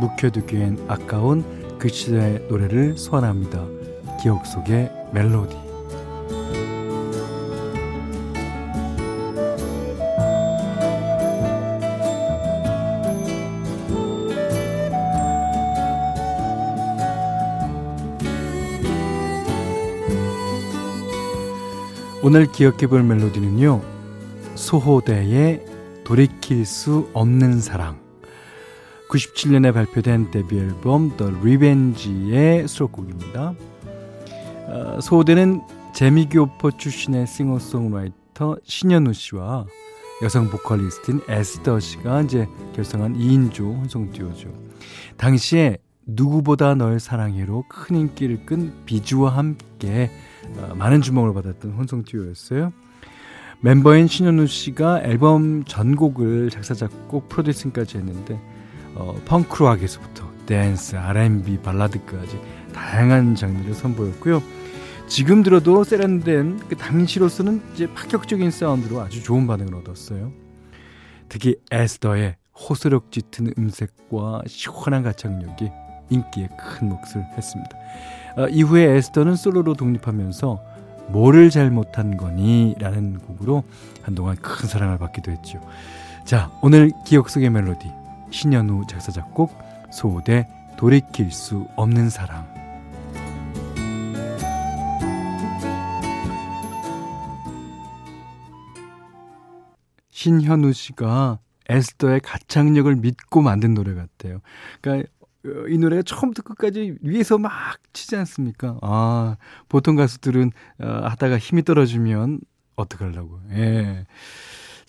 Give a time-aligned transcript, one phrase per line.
[0.00, 1.44] 묵혀두기엔 아까운
[1.78, 3.66] 그 시대의 노래를 소환합니다.
[4.22, 5.56] 기억 속의 멜로디.
[22.22, 23.80] 오늘 기억해 볼 멜로디는요.
[24.54, 25.64] 소호대의
[26.04, 28.09] 돌이킬 수 없는 사랑
[29.10, 33.54] 97년에 발표된 데뷔 앨범 The Revenge의 수록곡입니다.
[34.68, 39.66] 어, 소호대는 재미교포 출신의 싱어송라이터 신현우 씨와
[40.22, 44.52] 여성 보컬리스트인 에스더 씨가 이제 결성한 2인조 혼성 듀오죠.
[45.16, 50.10] 당시에 누구보다 널 사랑해로 큰 인기를 끈 비주와 함께
[50.56, 52.72] 어, 많은 주목을 받았던 혼성 듀오였어요.
[53.60, 58.40] 멤버인 신현우 씨가 앨범 전곡을 작사 작곡 프로듀싱까지 했는데
[58.94, 62.40] 어, 펑크락에서부터 댄스, R&B, 발라드까지
[62.72, 64.42] 다양한 장르를 선보였고요.
[65.06, 70.32] 지금 들어도 세련된 그 당시로서는 이제 파격적인 사운드로 아주 좋은 반응을 얻었어요.
[71.28, 75.70] 특히 에스더의 호소력 짙은 음색과 시원한 가창력이
[76.10, 77.70] 인기에 큰 몫을 했습니다.
[78.36, 80.60] 어, 이후에 에스더는 솔로로 독립하면서
[81.08, 82.76] 뭐를 잘못한 거니?
[82.78, 83.64] 라는 곡으로
[84.02, 85.60] 한동안 큰 사랑을 받기도 했죠.
[86.24, 87.99] 자, 오늘 기억 속의 멜로디.
[88.30, 89.56] 신현우 작사 작곡
[89.92, 90.46] 소대
[90.76, 92.48] 돌이킬 수 없는 사랑.
[100.10, 101.38] 신현우 씨가
[101.68, 104.40] 에스더의 가창력을 믿고 만든 노래 같아요.
[104.80, 105.08] 그러니까
[105.68, 107.52] 이 노래가 처음부터 끝까지 위에서 막
[107.94, 108.78] 치지 않습니까?
[108.82, 109.36] 아,
[109.68, 112.40] 보통 가수들은 어, 하다가 힘이 떨어지면
[112.76, 113.40] 어떡하려고.
[113.52, 114.06] 예.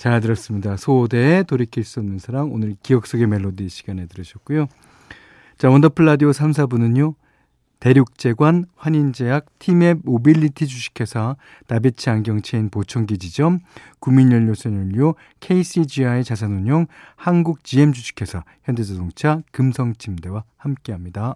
[0.02, 0.78] 잘 들었습니다.
[0.78, 2.52] 소호대의 돌이킬 수 없는 사랑.
[2.52, 4.66] 오늘 기억 속의 멜로디 시간에 들으셨고요.
[5.60, 7.14] 자, 원더풀 라디오 3, 4부는요.
[7.80, 11.36] 대륙제관, 환인제약, 티맵 모빌리티 주식회사,
[11.68, 13.60] 다비치 안경체인 보청기 지점,
[14.00, 21.36] 구민연료선연료, KCGI 자산운용, 한국 GM 주식회사, 현대자동차, 금성침대와 함께합니다.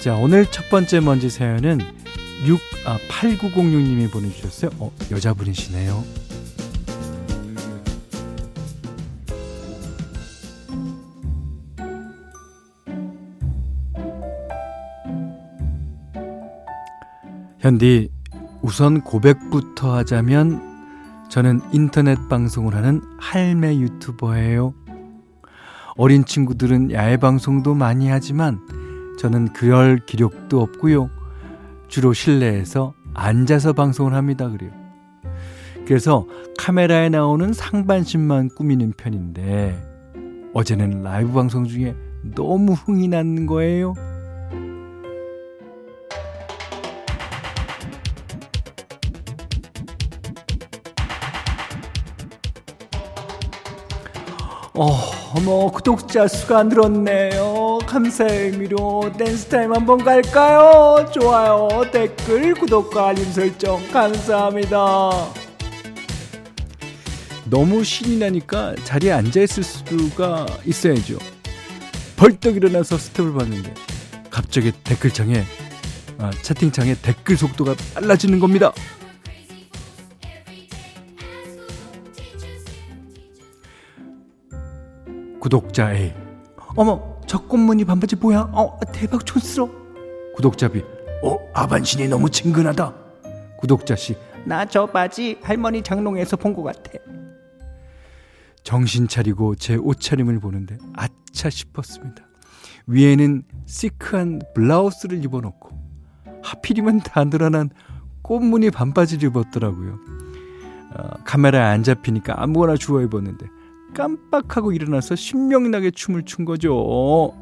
[0.00, 1.80] 자, 오늘 첫 번째 먼지 사연은
[2.46, 4.70] 6, 아, 8906님이 보내주셨어요.
[4.78, 6.04] 어, 여자분이시네요.
[17.58, 18.08] 현디,
[18.62, 24.74] 우선 고백부터 하자면 저는 인터넷 방송을 하는 할매 유튜버예요.
[25.96, 28.60] 어린 친구들은 야외 방송도 많이 하지만
[29.18, 31.10] 저는 그럴 기력도 없고요.
[31.88, 34.48] 주로 실내에서 앉아서 방송을 합니다.
[34.48, 34.70] 그래요.
[35.86, 36.26] 그래서
[36.56, 41.96] 카메라에 나오는 상반신만 꾸미는 편인데 어제는 라이브 방송 중에
[42.34, 43.94] 너무 흥이 났는 거예요.
[54.74, 57.80] 어, 어머, 구독자 수가 늘었네요.
[57.86, 61.10] 감사의 의미로 댄스타임 한번 갈까요?
[61.12, 64.78] 좋아요, 댓글, 구독과 알림 설정 감사합니다.
[67.44, 71.18] 너무 신이 나니까 자리에 앉아있을 수가 있어야죠.
[72.16, 73.74] 벌떡 일어나서 스텝을 봤는데
[74.30, 75.44] 갑자기 댓글창에
[76.18, 78.72] 아, 채팅창에 댓글 속도가 빨라지는 겁니다.
[85.52, 86.12] 구독자 A.
[86.76, 88.50] 어머, 저 꽃무늬 반바지 뭐야?
[88.52, 89.66] 어, 대박 촌스러.
[90.36, 90.84] 구독자비,
[91.24, 92.94] 어, 아반신이 너무 친근하다.
[93.58, 94.14] 구독자씨,
[94.44, 96.90] 나저 바지 할머니 장롱에서 본 것 같아.
[98.62, 102.22] 정신 차리고 제 옷차림을 보는데 아차 싶었습니다.
[102.86, 105.70] 위에는 시크한 블라우스를 입어놓고
[106.42, 107.70] 하필이면 다 늘어난
[108.20, 109.98] 꽃무늬 반바지를 입었더라고요.
[110.94, 113.46] 어, 카메라에 안 잡히니까 아무거나 주워 입었는데
[113.94, 117.32] 깜빡하고 일어나서 신명나게 춤을 춘 거죠.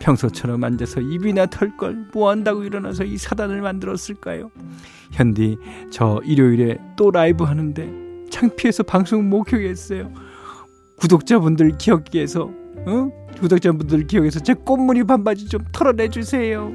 [0.00, 4.50] 평소처럼 앉아서 입이나 털걸 뭐 한다고 일어나서 이 사단을 만들었을까요?
[5.12, 5.58] 현디
[5.90, 7.88] 저 일요일에 또 라이브 하는데
[8.30, 10.12] 창피해서 방송 목격했어요.
[10.96, 12.50] 구독자분들 기억해서
[12.86, 13.10] 어?
[13.38, 16.72] 구독자분들 기억해서 제 꽃무늬 반바지 좀 털어내 주세요.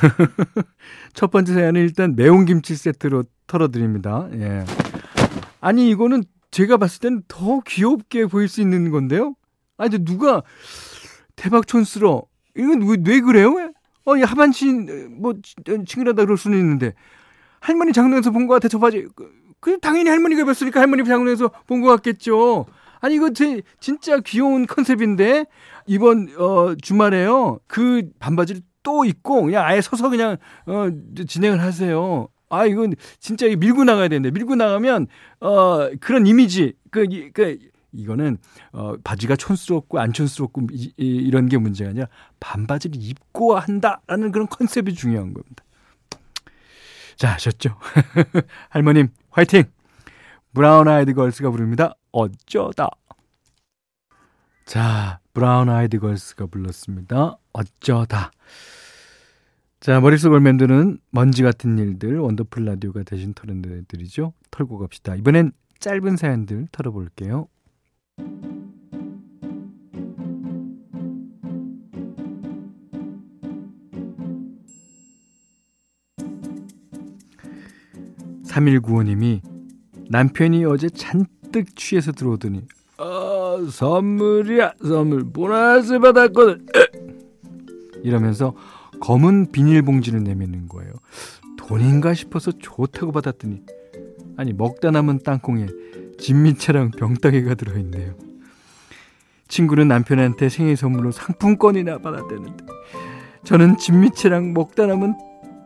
[1.14, 4.28] 첫 번째 사연은 일단 매운 김치 세트로 털어드립니다.
[4.34, 4.64] 예.
[5.60, 9.34] 아니, 이거는 제가 봤을 때는 더 귀엽게 보일 수 있는 건데요?
[9.76, 10.42] 아니, 누가
[11.36, 12.22] 대박 촌스러.
[12.56, 13.54] 이건 왜, 왜 그래요?
[14.04, 15.34] 어, 이 하반신, 뭐,
[15.86, 16.94] 친근하다 그럴 수는 있는데.
[17.60, 19.06] 할머니 장롱에서 본 것 같아, 저 바지.
[19.14, 19.30] 그,
[19.60, 22.66] 그 당연히 할머니가 입었으니까 할머니 장롱에서 본 것 같겠죠.
[23.00, 25.46] 아니, 이거 제, 진짜 귀여운 컨셉인데,
[25.86, 27.58] 이번, 어, 주말에요.
[27.66, 30.36] 그 반바지를 또 있고 그냥 아예 서서 그냥
[30.66, 30.88] 어
[31.26, 32.28] 진행을 하세요.
[32.48, 35.06] 아 이건 진짜 밀고 나가야 되는데 밀고 나가면
[35.40, 37.58] 어 그런 이미지 그, 그
[37.92, 38.38] 이거는
[38.72, 42.06] 어 바지가 촌스럽고 안 촌스럽고 이, 이, 런 게 문제가 아니라
[42.40, 45.64] 반바지를 입고 한다라는 그런 컨셉이 중요한 겁니다.
[47.16, 47.76] 자, 아셨죠?
[48.70, 49.64] 할머님 화이팅!
[50.54, 51.94] 브라운 아이드 걸스가 부릅니다.
[52.12, 52.88] 어쩌다.
[54.64, 57.38] 자, 브라운 아이드 걸스가 불렀습니다.
[57.52, 58.32] 어쩌다.
[59.80, 64.34] 자, 머릿속을 맴도는 먼지 같은 일들, 원더풀 라디오가 대신 털어내드리죠.
[64.50, 65.14] 털고 갑시다.
[65.14, 67.48] 이번엔 짧은 사연들 털어볼게요.
[78.44, 79.40] (3195님이)
[80.10, 82.79] 남편이 어제 잔뜩 취해서 들어오더니 아
[83.68, 86.66] 선물이야 선물 보너스 받았거든
[88.02, 88.54] 이러면서
[89.00, 90.92] 검은 비닐봉지를 내미는 거예요.
[91.56, 93.62] 돈인가 싶어서 좋다고 받았더니
[94.36, 95.66] 아니 먹다 남은 땅콩에
[96.18, 98.14] 진미채랑 병따개가 들어있네요.
[99.48, 102.66] 친구는 남편한테 생일 선물로 상품권이나 받았대는데
[103.44, 105.14] 저는 진미채랑 먹다 남은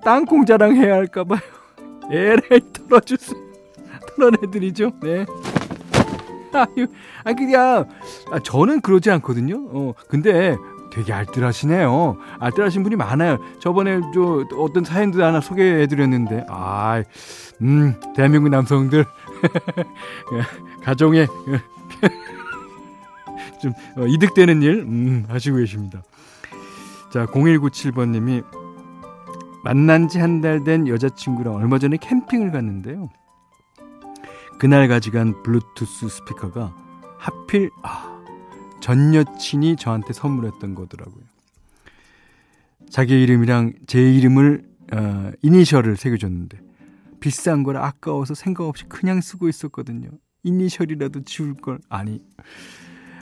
[0.04, 1.40] 땅콩 자랑해야 할까봐요.
[2.10, 3.40] 에라이 털어주세요.
[4.16, 4.92] 털어내드리죠.
[5.02, 5.26] 네.
[6.54, 6.86] 아유,
[7.24, 7.86] 아 그냥
[8.30, 9.56] 아, 저는 그러지 않거든요.
[9.70, 10.56] 어, 근데
[10.92, 12.16] 되게 알뜰하시네요.
[12.38, 13.38] 알뜰하신 분이 많아요.
[13.60, 17.02] 저번에 저 어떤 사연도 하나 소개해드렸는데, 아,
[17.62, 19.04] 음, 대한민국 남성들
[20.84, 21.26] 가정에
[23.60, 26.02] 좀 어, 이득되는 일 음, 하시고 계십니다.
[27.12, 28.44] 자, 0197번님이
[29.64, 33.08] 만난 지 한 달 된 여자친구랑 얼마 전에 캠핑을 갔는데요.
[34.58, 36.74] 그날 가져간 블루투스 스피커가
[37.18, 38.22] 하필 아,
[38.80, 41.24] 전 여친이 저한테 선물했던 거더라고요.
[42.90, 46.60] 자기 이름이랑 제 이름을 어, 이니셜을 새겨줬는데
[47.20, 50.10] 비싼 거라 아까워서 생각 없이 그냥 쓰고 있었거든요.
[50.42, 52.22] 이니셜이라도 지울 걸 아니.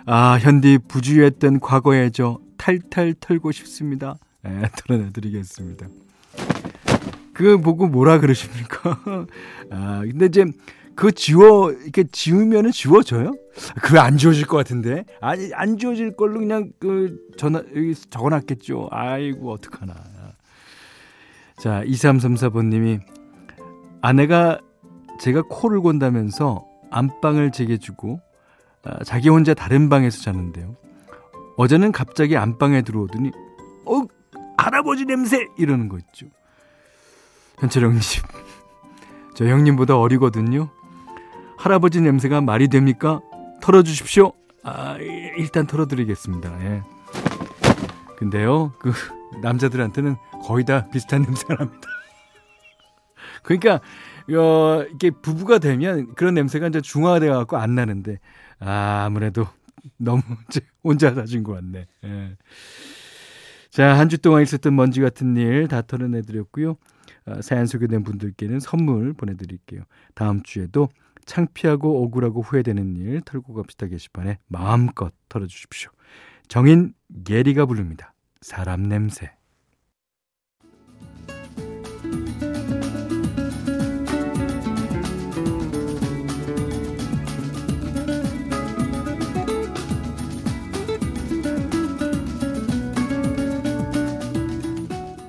[0.04, 4.16] 아 현디 부주의했던 과거에 저 탈탈 털고 싶습니다.
[4.44, 5.86] 예, 털어내드리겠습니다.
[7.32, 9.00] 그 보고 뭐라 그러십니까?
[9.70, 10.44] 아 근데 이제
[10.94, 13.32] 그 지워 이렇게 지우면은 지워져요?
[13.82, 18.88] 그게 안 지워질 것 같은데 아니 안 지워질 걸로 그냥 그 전화 여기 적어놨겠죠.
[18.90, 19.94] 아이고 어떡하나.
[21.58, 23.00] 자 2334번님이
[24.00, 24.58] 아내가
[25.20, 28.20] 제가 코를 곤다면서 안방을 제게 주고
[28.84, 30.74] 아, 자기 혼자 다른 방에서 자는데요.
[31.56, 33.30] 어제는 갑자기 안방에 들어오더니
[33.86, 34.02] 어
[34.56, 36.26] 할아버지 냄새 이러는 거 있죠.
[37.58, 38.00] 현철 형님
[39.34, 40.70] 저 형님보다 어리거든요.
[41.62, 43.20] 할아버지 냄새가 말이 됩니까?
[43.60, 44.32] 털어주십시오.
[44.64, 44.96] 아,
[45.36, 46.60] 일단 털어드리겠습니다.
[46.64, 46.82] 예.
[48.16, 48.92] 근데요, 그,
[49.42, 51.88] 남자들한테는 거의 다 비슷한 냄새가 납니다.
[53.44, 53.80] 그러니까,
[54.36, 58.18] 어, 이게 부부가 되면 그런 냄새가 이제 중화돼갖고 안 나는데,
[58.58, 59.46] 아, 아무래도
[59.98, 60.22] 너무
[60.82, 61.86] 혼자 사신 것 같네.
[62.04, 62.36] 예.
[63.70, 66.76] 자, 한 주 동안 있었던 먼지 같은 일 다 털어내드렸고요.
[67.26, 69.82] 어, 사연 소개된 분들께는 선물 보내드릴게요.
[70.14, 70.88] 다음 주에도
[71.24, 75.90] 창피하고 억울하고 후회되는 일 털고 갑시다 게시판에 마음껏 털어주십시오.
[76.48, 76.94] 정인
[77.28, 78.14] 예리가 부릅니다.
[78.40, 79.32] 사람 냄새.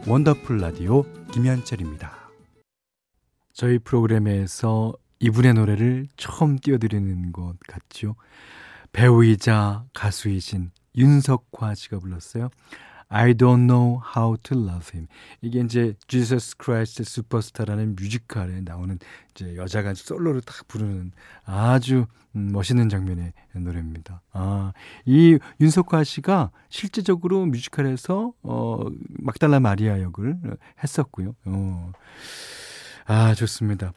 [0.05, 2.29] 원더풀 라디오 김현철입니다.
[3.53, 4.93] 저희 프로그램에서
[5.24, 8.15] 이분의 노래를 처음 띄워드리는 것 같죠.
[8.92, 12.50] 배우이자 가수이신 윤석화 씨가 불렀어요.
[13.08, 15.08] I don't know how to love him.
[15.42, 19.00] 이게 이제 Jesus Christ Superstar라는 뮤지컬에 나오는
[19.32, 21.13] 이제 여자가 솔로를 딱 부르는
[21.46, 24.22] 아주 음, 멋있는 장면의 노래입니다.
[24.34, 24.74] 아,
[25.06, 28.80] 이 윤석화 씨가 실제적으로 뮤지컬에서 어,
[29.20, 30.38] 막달라 마리아 역을
[30.84, 31.34] 했었고요.
[31.46, 31.94] 어.
[33.06, 33.94] 아, 좋습니다.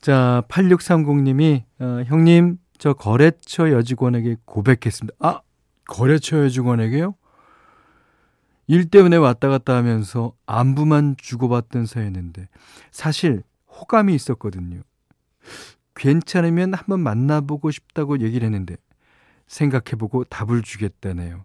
[0.00, 5.16] 자, 8630님이 어, 형님 저 거래처 여직원에게 고백했습니다.
[5.20, 5.40] 아,
[5.86, 7.14] 거래처 여직원에게요?
[8.66, 12.48] 일 때문에 왔다 갔다 하면서 안부만 주고받던 사이였는데
[12.90, 14.82] 사실 호감이 있었거든요.
[15.96, 18.76] 괜찮으면 한번 만나보고 싶다고 얘기를 했는데
[19.48, 21.44] 생각해보고 답을 주겠다네요.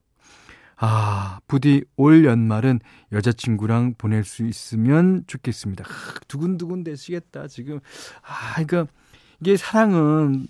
[0.78, 2.80] 아, 부디 올 연말은
[3.12, 5.86] 여자친구랑 보낼 수 있으면 좋겠습니다.
[5.86, 7.80] 아, 두근두근 되시겠다, 지금.
[8.22, 8.92] 아, 그러니까
[9.40, 10.48] 이게 사랑은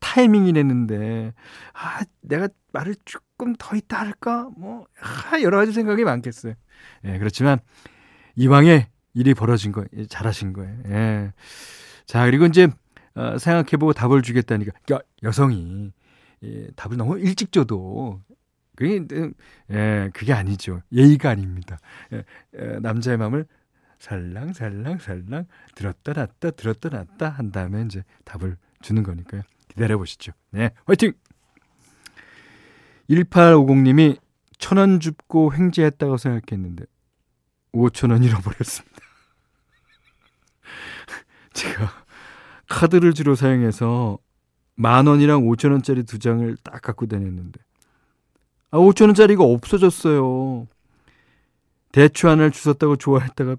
[0.00, 1.34] 타이밍이랬는데,
[1.74, 4.50] 아, 내가 말을 조금 더 있다 할까?
[4.56, 6.54] 뭐, 아, 여러 가지 생각이 많겠어요.
[7.04, 7.58] 예, 그렇지만,
[8.36, 10.78] 이왕에 일이 벌어진 거, 잘하신 거예요.
[10.88, 11.32] 예.
[12.06, 12.68] 자, 그리고 이제,
[13.14, 14.72] 어, 생각해보고 답을 주겠다니까.
[14.84, 15.92] 그러니까 여성이,
[16.42, 18.20] 예, 답을 너무 일찍 줘도,
[18.82, 19.32] 그게,
[19.70, 20.82] 예, 그게 아니죠.
[20.92, 21.78] 예의가 아닙니다.
[22.12, 22.24] 예,
[22.58, 23.46] 예, 남자의 마음을
[24.00, 25.46] 살랑, 살랑, 살랑,
[25.76, 29.42] 들었다 놨다, 들었다 놨다 한 다음에 이제 답을 주는 거니까요.
[29.68, 30.32] 기다려 보시죠.
[30.50, 31.12] 네, 화이팅!
[33.08, 34.18] 1850님이
[34.58, 36.84] 천 원 줍고 횡재했다고 생각했는데
[37.72, 38.96] 5천 원 잃어버렸습니다.
[41.52, 41.88] 제가
[42.68, 44.18] 카드를 주로 사용해서
[44.74, 47.60] 만 원이랑 5천 원짜리 두 장을 딱 갖고 다녔는데
[48.72, 50.66] 아 5천 원짜리가 없어졌어요.
[51.92, 53.56] 대추 하나를 주웠다고 좋아했다가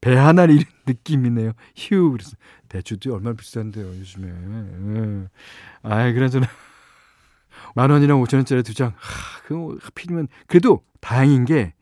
[0.00, 1.52] 배 하나를 잃은 느낌이네요.
[1.76, 2.36] 휴 그래서
[2.68, 4.28] 대추도 얼마나 비싼데요 요즘에.
[4.28, 5.28] 예.
[5.82, 6.40] 아이 그래서
[7.74, 8.92] 만 원이랑 5천 원짜리 두 장.
[8.98, 11.72] 하, 그 하필이면 그래도 다행인 게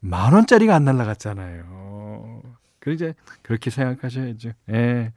[0.00, 2.42] 만 원짜리가 안 날라갔잖아요.
[2.78, 4.52] 그 이제 그렇게 생각하셔야죠.
[4.70, 5.12] 예.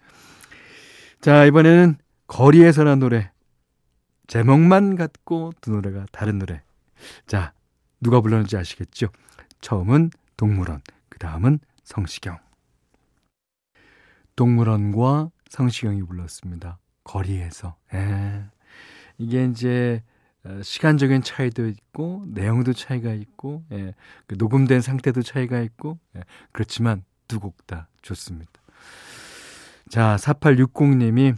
[1.21, 1.97] 자, 이번에는
[2.27, 3.31] 거리에서란 노래.
[4.27, 6.61] 제목만 같고 두 노래가 다른 노래.
[7.27, 7.53] 자,
[8.01, 9.07] 누가 불렀는지 아시겠죠?
[9.61, 12.37] 처음은 동물원, 그 다음은 성시경.
[14.35, 16.79] 동물원과 성시경이 불렀습니다.
[17.03, 17.75] 거리에서.
[17.93, 18.45] 예.
[19.17, 20.01] 이게 이제
[20.45, 23.93] 어, 시간적인 차이도 있고 내용도 차이가 있고 예,
[24.27, 26.21] 그 녹음된 상태도 차이가 있고 예,
[26.53, 28.51] 그렇지만 두 곡 다 좋습니다.
[29.89, 31.35] 자 4860님이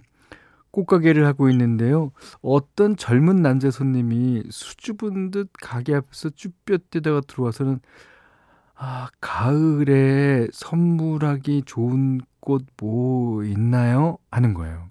[0.71, 2.11] 꽃가게를 하고 있는데요.
[2.41, 7.79] 어떤 젊은 남자 손님이 수줍은 듯 가게 앞에서 쭈뼛대다가 들어와서는
[8.75, 14.17] 아 가을에 선물하기 좋은 꽃 뭐 있나요?
[14.31, 14.89] 하는 거예요.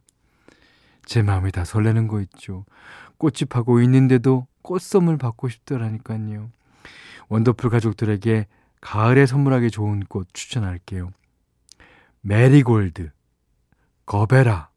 [1.05, 2.65] 제 마음이 다 설레는 거 있죠.
[3.19, 6.51] 꽃이 파고 있는데도 꽃 선물 받고 싶더라니까요.
[7.29, 8.47] 원더풀 가족들에게
[8.81, 11.11] 가을에 선물하기 좋은 꽃 추천할게요.
[12.23, 13.11] 메리골드,
[14.07, 14.70] 거베라,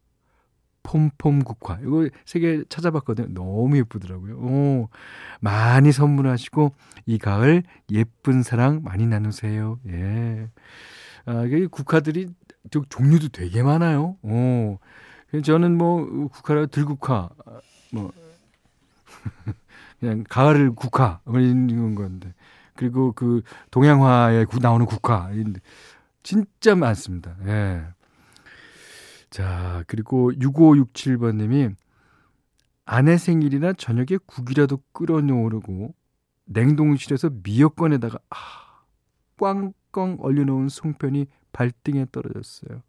[0.84, 1.78] 폼폼국화.
[1.82, 3.28] 이거 세 개 찾아봤거든요.
[3.34, 4.36] 너무 예쁘더라고요.
[4.38, 4.88] 오,
[5.40, 6.72] 많이 선물하시고
[7.06, 9.80] 이 가을 예쁜 사랑 많이 나누세요.
[9.88, 10.48] 예.
[11.26, 12.28] 아, 이 국화들이
[12.88, 14.16] 종류도 되게 많아요.
[14.22, 14.78] 오.
[15.42, 17.28] 저는 뭐 국화라 들국화
[17.92, 18.12] 뭐
[20.00, 22.32] 그냥 가을 국화 뭐 이런 건데
[22.76, 25.30] 그리고 그 동양화에 나오는 국화
[26.22, 27.34] 진짜 많습니다.
[27.46, 27.82] 예.
[29.34, 31.74] 자 그리고 6567번님이
[32.84, 35.92] 아내 생일이나 저녁에 국이라도 끓여놓으려고
[36.44, 38.36] 냉동실에서 미역건에다가 아,
[39.36, 42.84] 꽝꽝 얼려놓은 송편이 발등에 떨어졌어요.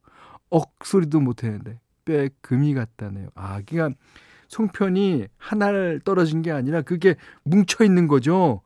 [0.51, 3.29] 억소리도 못했는데 뼈에 금이 갔다네요.
[3.33, 3.99] 아, 그러니까
[4.47, 8.61] 송편이 하나를 떨어진 게 아니라 그게 뭉쳐 있는 거죠.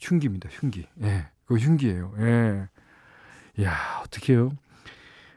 [0.00, 0.48] 흉기입니다.
[0.52, 0.86] 흉기.
[1.02, 1.26] 예.
[1.44, 2.14] 그거 흉기예요.
[2.20, 2.68] 예.
[3.64, 3.74] 야,
[4.04, 4.52] 어떡해요?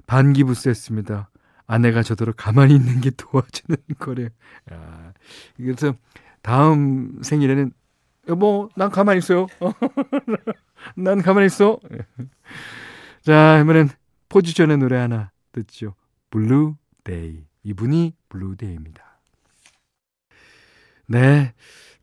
[0.06, 1.32] 반기부스 했습니다.
[1.68, 4.30] 아내가 저더러 가만히 있는 게 도와주는 거래요.
[4.72, 5.14] 야.
[5.58, 5.94] 그래서
[6.42, 7.72] 다음 생일에는
[8.30, 9.48] 여보, 난 가만히 있어요.
[10.96, 11.80] 난 가만히 있어.
[13.22, 13.90] 자, 그러면
[14.30, 15.96] 포지션의 노래 하나 듣죠.
[16.30, 17.46] Blue Day.
[17.64, 19.20] 이분이 Blue Day입니다.
[21.08, 21.54] 네.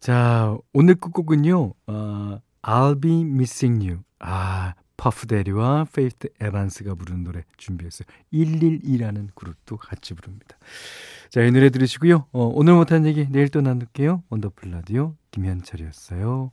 [0.01, 4.03] 자, 오늘 끝곡은요, 어, I'll be missing you.
[4.19, 8.07] 아, 퍼프 대디와 페이스 에반스가 부르는 노래 준비했어요.
[8.33, 10.57] 112라는 그룹도 같이 부릅니다.
[11.31, 12.27] 자, 이 노래 들으시고요.
[12.33, 14.23] 어, 오늘 못한 얘기 내일 또 나눌게요.
[14.31, 16.53] 원더풀 라디오 김현철이었어요.